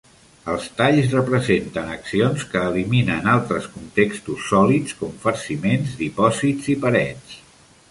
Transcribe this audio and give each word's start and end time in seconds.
Els 0.51 0.63
talls 0.77 1.11
representen 1.15 1.91
accions 1.95 2.45
que 2.53 2.63
eliminen 2.71 3.29
altres 3.35 3.69
contextos 3.75 4.49
sòlids 4.55 4.99
com 5.03 5.15
farciments, 5.27 5.95
dipòsits 6.03 6.75
i 6.75 6.81
parets. 6.89 7.41